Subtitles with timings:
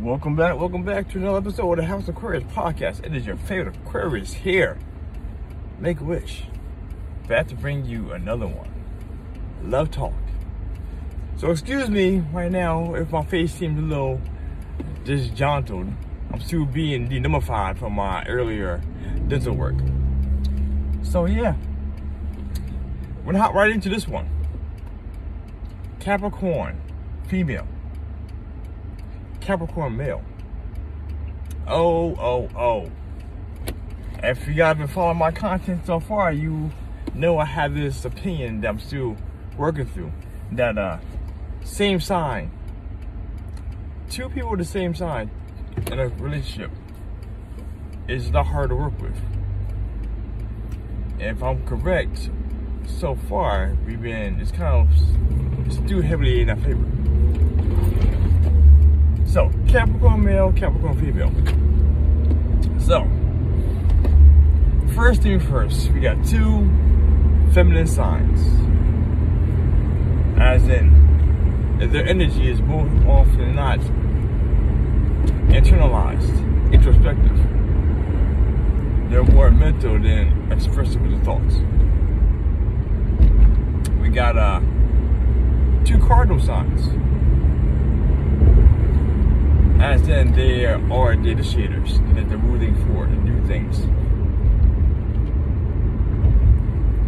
[0.00, 3.04] Welcome back, welcome back to another episode of the House Aquarius podcast.
[3.04, 4.78] It is your favorite Aquarius here.
[5.78, 6.44] Make a wish.
[7.28, 8.70] Back to bring you another one.
[9.62, 10.14] Love talk.
[11.36, 14.18] So excuse me right now if my face seems a little
[15.04, 15.92] disjuntled.
[16.32, 18.82] I'm still being denumified from my earlier
[19.28, 19.76] dental work.
[21.02, 21.56] So yeah,
[23.18, 24.30] we're gonna hop right into this one.
[25.98, 26.80] Capricorn,
[27.28, 27.66] female.
[29.50, 30.22] Capricorn male.
[31.66, 32.90] Oh, oh, oh.
[34.22, 36.70] If you guys been following my content so far, you
[37.14, 39.16] know I have this opinion that I'm still
[39.58, 40.12] working through.
[40.52, 40.98] That uh
[41.64, 42.52] same sign.
[44.08, 45.32] Two people with the same sign
[45.90, 46.70] in a relationship
[48.06, 49.16] is not hard to work with.
[51.18, 52.30] If I'm correct,
[52.86, 57.19] so far we've been it's kind of still heavily in our favor.
[59.32, 61.30] So, Capricorn male, Capricorn female.
[62.80, 63.06] So,
[64.92, 66.68] first thing first, we got two
[67.52, 68.40] feminine signs.
[70.36, 73.78] As in, their energy is more often not
[75.46, 77.36] internalized, introspective.
[79.10, 81.54] They're more mental than expressive with the thoughts.
[84.00, 84.60] We got uh,
[85.84, 86.88] two cardinal signs
[89.80, 90.76] as in they are
[91.16, 93.78] data shaders, that they're rooting for to do things.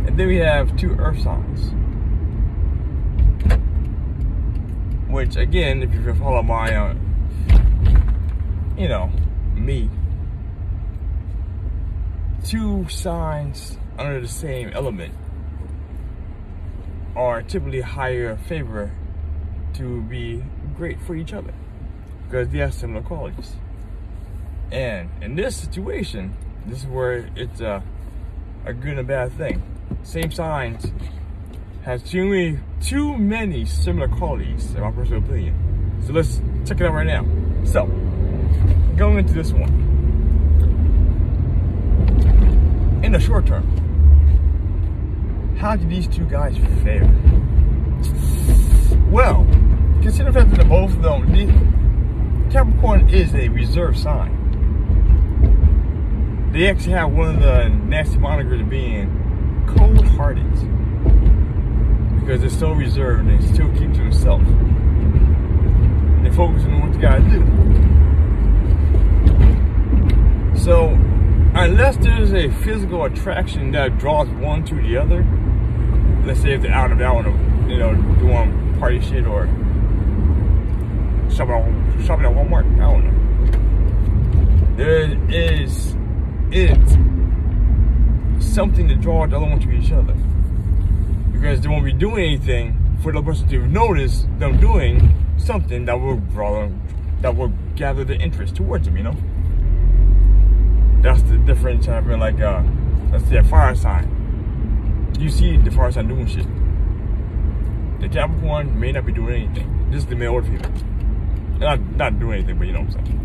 [0.06, 1.72] And then we have two earth signs.
[5.10, 6.94] Which again, if you follow my, uh,
[8.78, 9.12] you know,
[9.54, 9.90] me,
[12.42, 15.14] two signs under the same element
[17.14, 18.90] are typically higher favor
[19.74, 20.42] to be
[20.74, 21.52] great for each other
[22.32, 23.56] because they have similar qualities.
[24.70, 27.82] And in this situation, this is where it's a,
[28.64, 29.62] a good and a bad thing.
[30.02, 30.90] Same signs
[31.82, 36.00] has too many, too many similar qualities, in my personal opinion.
[36.06, 37.26] So let's check it out right now.
[37.64, 37.84] So,
[38.96, 39.68] going into this one.
[43.04, 43.66] In the short term,
[45.58, 47.04] how do these two guys fare?
[49.10, 49.44] Well,
[50.00, 51.30] consider the fact that both of them,
[52.52, 54.38] Capricorn is a reserved sign.
[56.52, 59.08] They actually have one of the nasty monikers of being
[59.74, 60.52] cold-hearted
[62.20, 64.46] because they're so reserved and they still keep to themselves.
[64.50, 67.40] And they focus on what they gotta do.
[70.54, 70.88] So,
[71.54, 75.24] unless there's a physical attraction that draws one to the other,
[76.26, 77.24] let's say if they're out and about,
[77.66, 79.46] you know, doing party shit or
[81.34, 82.66] shopping, shopping at Walmart.
[82.76, 84.76] I don't know.
[84.76, 85.96] There is
[86.50, 86.78] it
[88.42, 90.14] something to draw the other one to each other
[91.32, 95.98] because they won't be doing anything for the person to notice them doing something that
[95.98, 96.82] will draw them,
[97.20, 98.96] that will gather the interest towards them.
[98.96, 99.16] You know,
[101.02, 102.64] that's the difference having like a
[103.10, 104.08] let's say a fire sign.
[105.18, 106.46] You see the fire sign doing shit.
[108.00, 109.90] The Capricorn may not be doing anything.
[109.90, 110.72] This is the male or female.
[111.62, 113.18] Not not doing anything, but you know what I'm saying.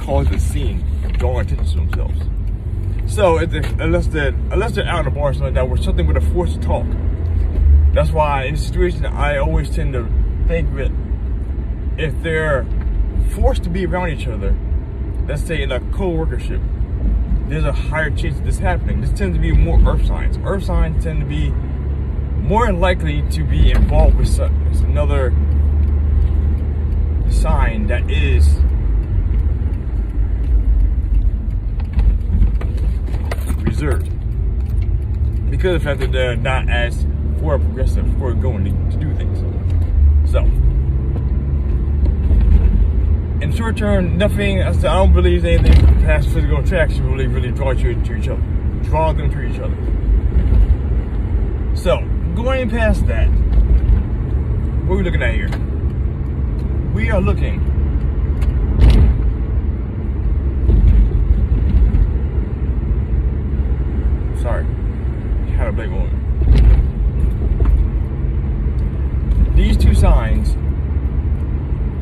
[0.00, 0.82] Cause the scene,
[1.18, 2.22] drawing attention to themselves.
[3.12, 6.06] So unless they're unless they're out in the bar or something like that, where something
[6.06, 6.86] with a forced to talk.
[7.92, 10.08] That's why in this situation I always tend to
[10.48, 10.90] think that
[11.98, 12.66] if they're
[13.30, 14.56] forced to be around each other,
[15.28, 16.62] let's say in a co-workership,
[17.48, 19.02] there's a higher chance of this happening.
[19.02, 20.38] This tends to be more earth signs.
[20.44, 21.52] Earth signs tend to be
[22.46, 25.32] more likely to be involved with another
[27.28, 28.46] sign that is
[33.64, 34.08] reserved
[35.50, 37.04] because of the fact that they're not as
[37.40, 39.40] forward progressive, forward going to, to do things.
[40.30, 40.44] So,
[43.42, 44.62] in short term, nothing.
[44.62, 48.42] I don't believe anything past physical attraction really, really draws you to each other,
[48.84, 49.76] draw them to each other.
[51.76, 53.28] So, going past that,
[54.84, 55.48] what are we looking at here?
[56.94, 57.60] We are looking
[64.42, 64.64] sorry,
[65.56, 66.12] had a big one.
[69.56, 70.54] These two signs,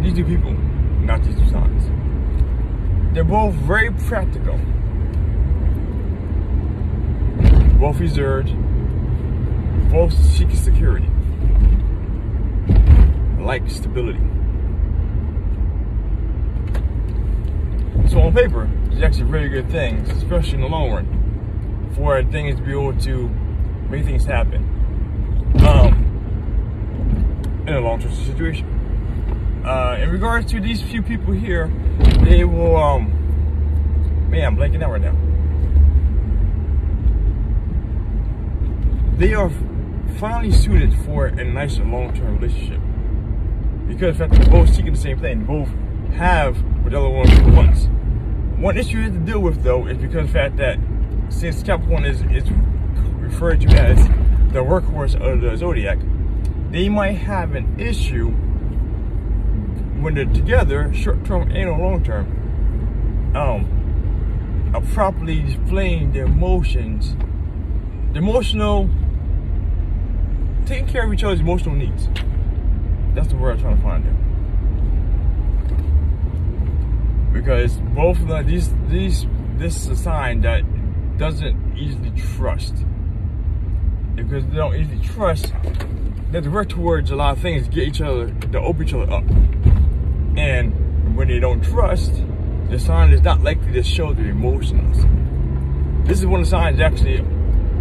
[0.02, 0.52] these two people,
[1.00, 1.84] not these two signs,
[3.14, 4.58] they're both very practical.
[7.78, 8.52] Both reserved,
[9.90, 11.08] Folks seek security,
[13.38, 14.20] like stability.
[18.08, 22.56] So on paper, it's actually really good things, especially in the long run, for things
[22.56, 23.28] to be able to
[23.88, 24.62] make things happen
[25.66, 25.94] um,
[27.66, 28.66] in a long-term situation.
[29.64, 31.72] Uh, in regards to these few people here,
[32.24, 35.16] they will, um, man, I'm blanking out right now.
[39.16, 39.50] They are
[40.18, 42.80] finally suited for a nice long-term relationship.
[43.86, 45.44] Because they're both seeking the same thing.
[45.44, 45.68] Both
[46.14, 47.88] have what the other one wants.
[48.58, 50.78] One issue you have to deal with though is because of the fact that
[51.28, 52.50] since Capricorn is, is
[53.18, 54.06] referred to as
[54.52, 55.98] the workhorse of the zodiac,
[56.70, 58.30] they might have an issue
[60.00, 67.16] when they're together, short term and long term, um, of properly displaying their emotions,
[68.12, 68.88] the emotional,
[70.88, 72.08] care of each other's emotional needs.
[73.14, 74.14] That's the word I'm trying to find there.
[77.32, 79.26] Because both of them, these, these,
[79.56, 80.62] this is a sign that
[81.18, 82.74] doesn't easily trust.
[84.14, 85.52] Because they don't easily trust,
[86.30, 89.24] they work towards a lot of things get each other, to open each other up.
[90.36, 92.22] And when they don't trust,
[92.70, 95.04] the sign is not likely to show their emotions.
[96.08, 97.24] This is one of the signs actually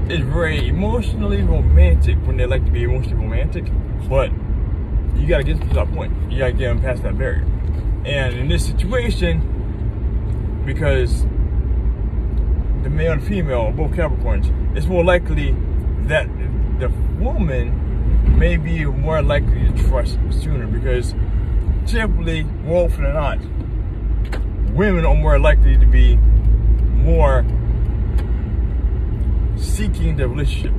[0.10, 3.66] is very emotionally romantic when they like to be emotionally romantic,
[4.10, 4.32] but
[5.16, 6.14] you gotta get to that point.
[6.32, 7.46] You gotta get them past that barrier.
[8.06, 11.24] And in this situation, because
[12.84, 15.56] the male and female, both Capricorns, it's more likely
[16.08, 16.28] that
[16.80, 16.90] the
[17.20, 21.16] woman may be more likely to trust sooner because
[21.86, 23.40] typically, more often than not,
[24.74, 27.46] women are more likely to be more
[29.64, 30.74] seeking the relationship,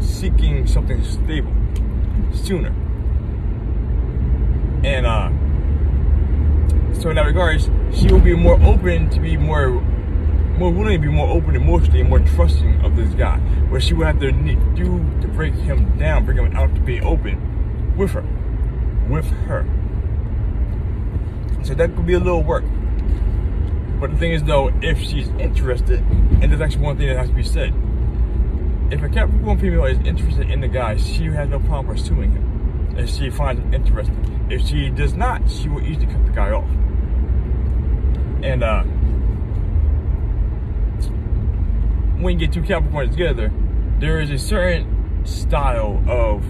[0.00, 1.52] seeking something stable
[2.32, 2.74] sooner.
[4.82, 5.28] And uh,
[7.00, 9.70] so in that regards, she will be more open to be more
[10.58, 13.38] more willing to be more open emotionally and more trusting of this guy.
[13.68, 17.00] Where she would have to do to break him down, bring him out to be
[17.00, 18.24] open with her.
[19.08, 19.66] With her.
[21.62, 22.64] So that could be a little work.
[24.00, 27.28] But the thing is though, if she's interested, and there's actually one thing that has
[27.28, 27.74] to be said.
[28.90, 32.96] If a Capricorn female is interested in the guy, she has no problem pursuing him.
[32.96, 34.48] If she finds him interesting.
[34.50, 36.68] If she does not, she will easily cut the guy off.
[38.42, 38.82] And uh
[42.20, 43.52] when you get two Capricorns together,
[43.98, 46.44] there is a certain style of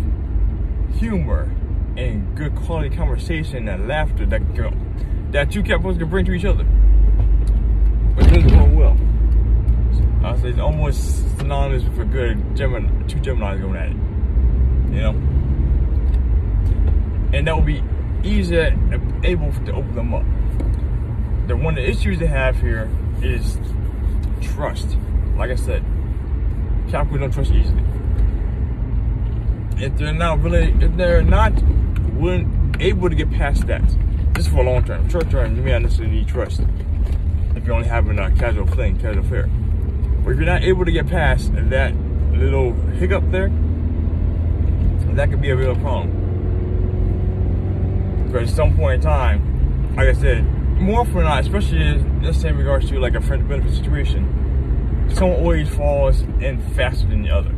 [0.99, 1.55] humor
[1.97, 6.45] and good quality conversation and laughter that can, that two Capricorns can bring to each
[6.45, 6.65] other.
[8.17, 8.97] But it doesn't go well.
[10.25, 13.97] I say it's almost synonymous a good Gemini, two Geminis going at it.
[14.95, 15.11] You know?
[17.33, 17.83] And that will be
[18.23, 18.77] easier
[19.25, 20.25] able to open them up.
[21.49, 22.91] The one of the issues they have here
[23.23, 23.59] is
[24.41, 24.97] trust.
[25.37, 25.83] Like I said,
[26.91, 27.83] Capricorn don't trust easily.
[29.79, 31.55] If they're not really, if they're not
[32.15, 33.83] willing, able to get past that,
[34.35, 36.61] just for a long term, short term, you may not necessarily need trust.
[37.57, 39.49] If you're only having a casual fling, casual affair.
[40.25, 41.95] But if you're not able to get past that
[42.33, 43.51] little hiccup there,
[45.15, 46.17] that could be a real problem.
[48.27, 50.45] Because at some point in time, like I said,
[50.81, 55.41] more often than not, especially let's in regards to like a friend benefit situation, someone
[55.41, 57.51] always falls in faster than the other.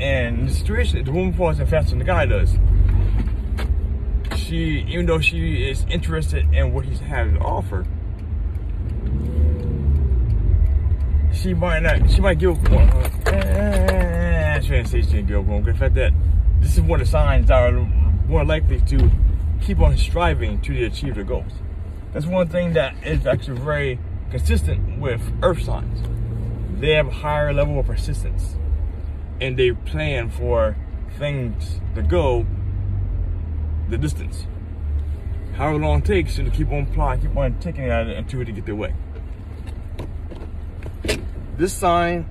[0.00, 2.56] And the situation, the woman falls in faster than the guy does.
[4.36, 7.84] She, even though she is interested in what he's having to offer,
[11.40, 12.88] she might not, she might give up on
[13.32, 16.12] eh, she didn't say she didn't give up on the fact that
[16.60, 17.72] this is one of the signs that are
[18.28, 19.10] more likely to
[19.60, 21.52] keep on striving to achieve their goals.
[22.12, 23.98] That's one thing that is actually very
[24.30, 26.02] consistent with earth signs.
[26.80, 28.56] They have a higher level of persistence
[29.40, 30.76] and they plan for
[31.18, 32.46] things to go
[33.88, 34.46] the distance.
[35.54, 38.52] However long it takes to keep on applying, keep on taking at it until they
[38.52, 38.94] get their way.
[41.58, 42.24] This sign,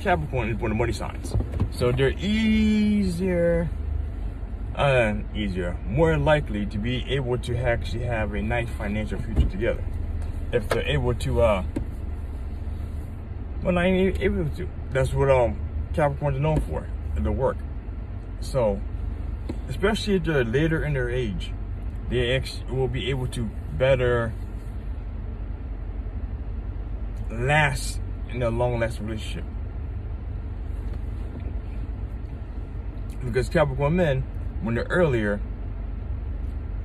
[0.00, 1.36] Capricorn, is one of the money signs.
[1.72, 3.68] So they're easier,
[4.74, 9.84] uh, easier, more likely to be able to actually have a nice financial future together
[10.52, 11.64] if they're able to, uh,
[13.62, 14.66] well, not even able to.
[14.90, 15.60] That's what um
[15.92, 17.58] Capricorns are known for, the work.
[18.40, 18.80] So,
[19.68, 21.52] especially if they're later in their age,
[22.08, 24.32] they will be able to better
[27.30, 28.00] last
[28.36, 29.44] in a long-lasting relationship.
[33.24, 34.22] Because Capricorn men,
[34.62, 35.40] when they're earlier,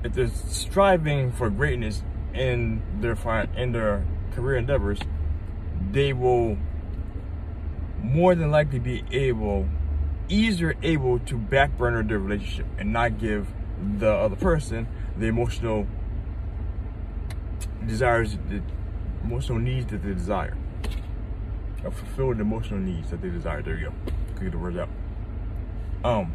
[0.04, 2.04] if they're striving for greatness
[2.34, 3.18] in their
[3.56, 5.00] in their career endeavors,
[5.92, 6.58] they will
[8.02, 9.68] more than likely be able,
[10.30, 13.48] easier able to backburner their relationship and not give
[14.00, 15.86] the other person the emotional
[17.86, 18.62] desires, the
[19.24, 20.58] emotional needs that they desire,
[21.84, 23.62] or fulfill the emotional needs that they desire.
[23.62, 23.94] There you go.
[24.36, 24.90] Could get the words out.
[26.04, 26.34] Um,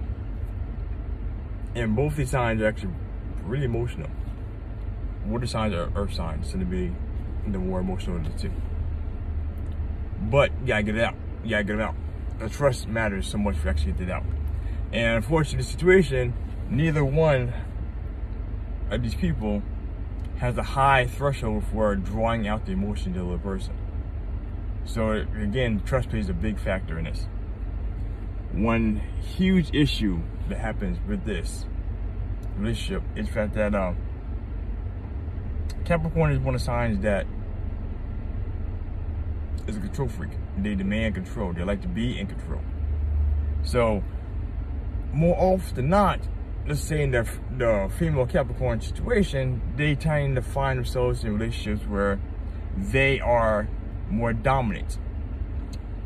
[1.74, 2.92] and both these signs are actually
[3.44, 4.08] really emotional.
[5.26, 6.94] Water signs are earth signs tend to be
[7.46, 8.52] the more emotional of the two.
[10.22, 11.14] But you gotta get it out.
[11.44, 11.94] You gotta get it out.
[12.38, 14.24] The trust matters so much for actually get it out.
[14.92, 16.34] And unfortunately, the situation,
[16.70, 17.52] neither one
[18.90, 19.62] of these people
[20.38, 23.74] has a high threshold for drawing out the emotion of the other person.
[24.86, 27.26] So again, trust plays a big factor in this.
[28.52, 31.66] One huge issue that happens with this
[32.56, 33.96] relationship is the fact that um,
[35.84, 37.26] Capricorn is one of the signs that
[39.66, 40.30] is a control freak.
[40.56, 41.52] They demand control.
[41.52, 42.60] They like to be in control.
[43.64, 44.02] So,
[45.12, 46.20] more often than not,
[46.66, 51.86] let's say in the, the female Capricorn situation, they tend to find themselves in relationships
[51.86, 52.20] where
[52.76, 53.68] they are
[54.08, 54.98] more dominant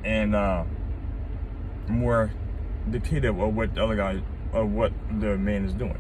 [0.05, 0.65] and uh,
[1.89, 2.31] more
[2.91, 5.99] dictative of what the other guy, of what the man is doing.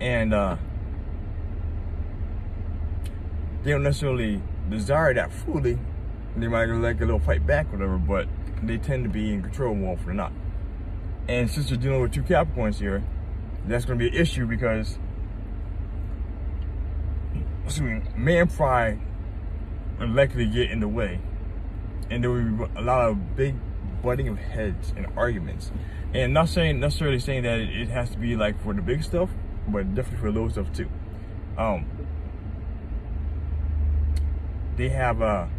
[0.00, 0.56] And uh,
[3.62, 5.78] they don't necessarily desire that fully.
[6.36, 8.28] They might like a little fight back, whatever, but
[8.62, 10.32] they tend to be in control more often than not.
[11.28, 13.02] And since you're dealing with two Capricorns here,
[13.66, 14.98] that's going to be an issue because,
[17.64, 19.00] excuse me, man pride
[19.98, 21.20] will likely get in the way.
[22.10, 23.56] And there will be a lot of big
[24.02, 25.70] butting of heads and arguments.
[26.14, 29.30] And not saying necessarily saying that it has to be like for the big stuff,
[29.66, 30.88] but definitely for the little stuff too.
[31.58, 31.86] Um,
[34.76, 35.50] they have a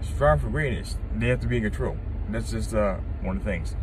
[0.00, 0.96] strive for greatness.
[1.14, 1.96] They have to be in control.
[2.28, 3.76] That's just uh, one of the things.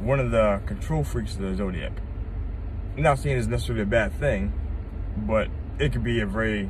[0.00, 1.92] One of the control freaks of the zodiac.
[2.96, 4.52] I'm not saying it's necessarily a bad thing,
[5.16, 5.48] but
[5.80, 6.68] it could be a very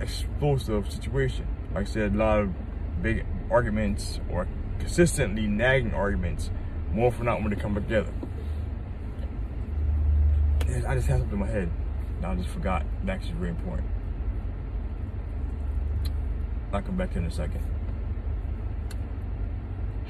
[0.00, 1.46] explosive situation.
[1.74, 6.50] Like I said, a lot of big arguments or consistently nagging arguments
[6.90, 8.10] more for not when they come together.
[10.86, 11.70] I just had something in my head.
[12.22, 12.86] Now I just forgot.
[13.04, 13.88] That's actually very important.
[16.72, 17.64] I'll come back to in a second.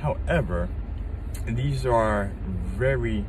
[0.01, 0.69] However,
[1.45, 3.25] these are very,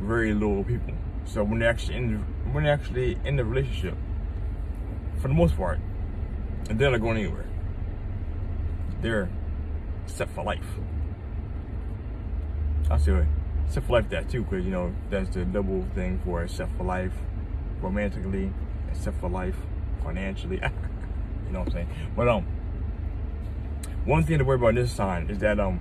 [0.00, 0.94] very loyal people.
[1.24, 2.18] So when they're actually in,
[2.52, 3.96] when they're actually in the relationship,
[5.20, 5.78] for the most part,
[6.68, 7.46] And they're not going anywhere.
[9.02, 9.28] They're
[10.06, 10.64] set for life.
[12.90, 13.26] I see say
[13.68, 16.84] set for life that too, because you know that's the double thing for set for
[16.84, 17.12] life,
[17.80, 18.52] romantically,
[18.92, 19.56] set for life
[20.02, 20.60] financially.
[21.46, 21.88] You know what I'm saying?
[22.14, 22.46] But um,
[24.04, 25.80] one thing to worry about this sign is that um,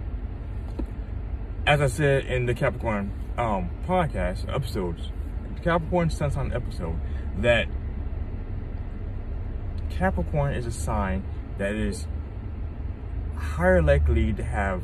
[1.68, 5.12] as I said in the Capricorn um podcast episodes,
[5.64, 7.00] Capricorn Sun Sign episode,
[7.38, 7.68] that
[10.00, 11.26] Capricorn is a sign
[11.58, 12.08] that is
[13.36, 14.82] higher likely to have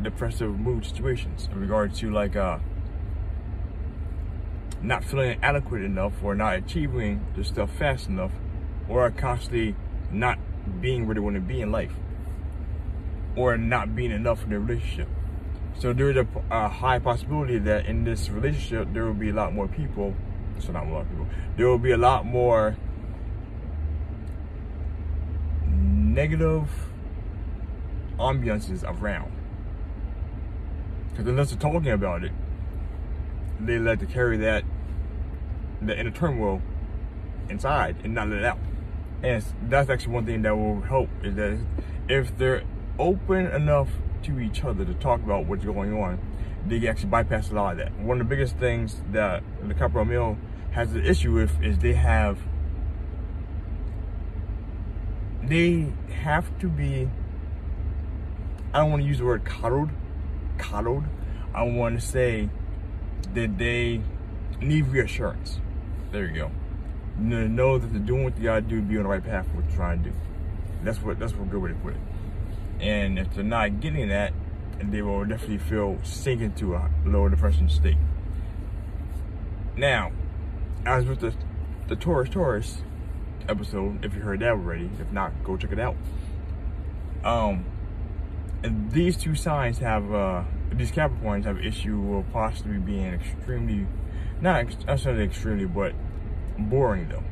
[0.00, 2.58] depressive mood situations in regard to like uh
[4.80, 8.32] not feeling adequate enough or not achieving the stuff fast enough
[8.88, 9.76] or constantly
[10.10, 10.38] not
[10.80, 11.92] being where they want to be in life
[13.36, 15.08] or not being enough in the relationship.
[15.78, 19.52] So there's a, a, high possibility that in this relationship there will be a lot
[19.52, 20.14] more people.
[20.60, 21.26] So not a lot of people.
[21.58, 22.78] There will be a lot more
[26.16, 26.66] negative
[28.18, 29.30] ambiances around.
[31.10, 32.32] Because unless they're talking about it,
[33.60, 34.64] they like to carry that
[35.82, 36.62] the inner turmoil
[37.50, 38.58] inside and not let it out.
[39.22, 41.58] And that's actually one thing that will help is that
[42.08, 42.64] if they're
[42.98, 43.88] open enough
[44.22, 46.18] to each other to talk about what's going on,
[46.66, 47.92] they can actually bypass a lot of that.
[48.00, 50.38] One of the biggest things that the Capricorn male
[50.72, 52.38] has an issue with is they have
[55.48, 57.08] they have to be
[58.72, 59.90] I don't want to use the word coddled
[60.58, 61.04] coddled
[61.54, 62.48] I want to say
[63.34, 64.00] that they
[64.60, 65.60] need reassurance
[66.12, 66.50] there you go
[67.18, 69.76] know that they're doing what they gotta do be on the right path what they're
[69.76, 70.16] trying to do.
[70.82, 72.00] That's what that's what good way to put it.
[72.80, 74.32] And if they're not getting that,
[74.82, 77.96] they will definitely feel sink into a lower depression state.
[79.76, 80.12] Now,
[80.84, 81.34] as with the
[81.88, 82.78] the Taurus Taurus
[83.48, 85.96] episode, if you heard that already, if not, go check it out.
[87.24, 87.64] Um,
[88.62, 93.86] and these two signs have uh, these Capricorns have issue of possibly being extremely,
[94.40, 95.94] not necessarily extremely, but
[96.58, 97.24] boring though.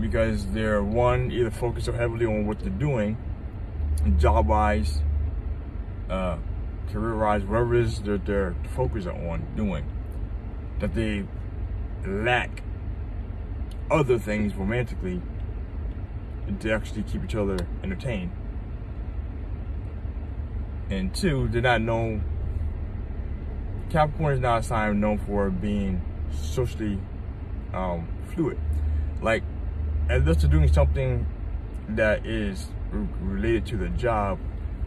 [0.00, 3.16] Because they're one, either focused so heavily on what they're doing,
[4.18, 5.00] job wise,
[6.10, 6.36] uh,
[6.92, 9.86] career wise, whatever it is that they're focused on doing,
[10.80, 11.24] that they
[12.06, 12.62] lack
[13.90, 15.20] other things romantically
[16.60, 18.30] to actually keep each other entertained.
[20.90, 22.24] And two, they're not known.
[23.90, 26.98] Capricorn is not a sign known for being socially
[27.72, 28.58] um, fluid.
[29.20, 29.42] Like,
[30.08, 31.26] unless they're doing something
[31.88, 34.38] that is related to the job,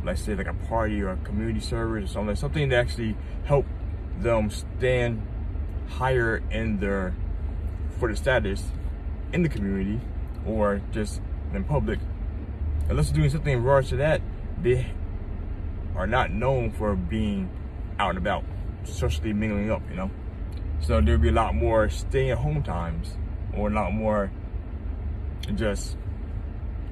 [0.03, 3.65] like say like a party or a community service or something, something that actually help
[4.19, 5.25] them stand
[5.89, 7.13] higher in their
[7.99, 8.63] for the status
[9.33, 9.99] in the community
[10.45, 11.21] or just
[11.53, 11.99] in public.
[12.89, 14.21] Unless they're doing something in regards to that,
[14.61, 14.87] they
[15.95, 17.49] are not known for being
[17.99, 18.43] out and about,
[18.83, 20.09] socially mingling up, you know?
[20.81, 23.17] So there'll be a lot more stay at home times
[23.53, 24.31] or a lot more
[25.55, 25.97] just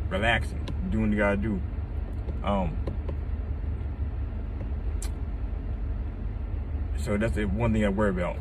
[0.10, 1.62] relaxing, doing what you gotta do.
[2.44, 2.78] Um,
[6.98, 8.38] so that's the one thing I worry about.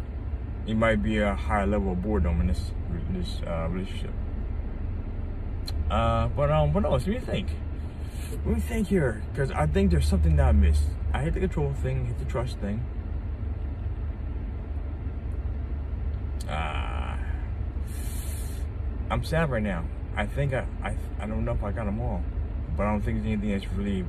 [0.67, 2.73] It might be a higher level of boredom in this
[3.11, 4.11] this uh, relationship.
[5.91, 7.03] Uh, but um, what else?
[7.03, 7.49] What do you think?
[8.43, 9.23] What do you think here?
[9.33, 10.83] Because I think there's something that I missed.
[11.15, 12.85] I hit the control thing, hit the trust thing.
[16.49, 17.17] Uh,
[19.11, 19.85] I'm sad right now.
[20.17, 22.23] I think I, I, I don't know if I got them all,
[22.77, 24.05] but I don't think there's anything that's really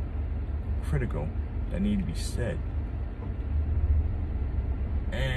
[0.85, 1.27] critical
[1.71, 2.57] that need to be said.
[5.11, 5.36] And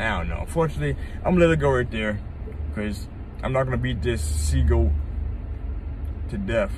[0.00, 0.40] I don't know.
[0.40, 2.20] Unfortunately, I'm gonna let it go right there
[2.68, 3.06] because
[3.42, 4.92] I'm not gonna beat this seagull
[6.30, 6.72] to death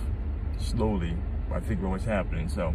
[0.59, 1.17] slowly.
[1.53, 2.49] I think what's happening.
[2.49, 2.75] So,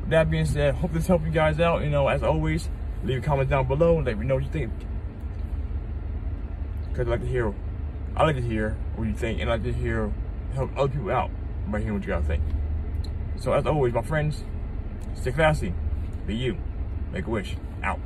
[0.00, 1.82] with that being said, hope this helped you guys out.
[1.82, 2.68] You know, as always,
[3.04, 4.72] leave a comment down below and let me know what you think.
[6.94, 7.52] Cause I like to hear,
[8.16, 10.12] I like to hear what you think, and I like to hear
[10.54, 11.30] help other people out
[11.66, 12.42] by hearing what you guys think.
[13.36, 14.44] So, as always, my friends,
[15.14, 15.74] stay classy,
[16.26, 16.58] be you,
[17.12, 17.98] make a wish, out.